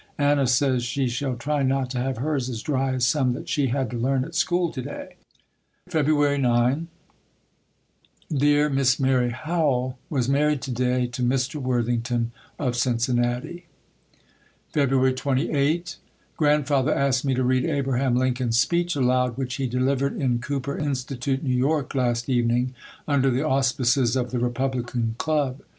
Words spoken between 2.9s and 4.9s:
as some that she had to learn at school to